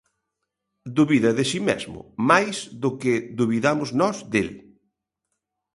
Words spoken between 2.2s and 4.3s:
máis do que dubidamos nós